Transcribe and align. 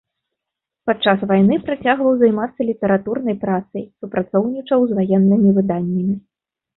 Падчас 0.91 1.19
вайны 1.31 1.57
працягваў 1.67 2.15
займацца 2.21 2.61
літаратурнай 2.69 3.37
працай, 3.43 3.83
супрацоўнічаў 3.99 4.79
з 4.93 4.97
ваеннымі 5.01 5.49
выданнямі. 5.59 6.15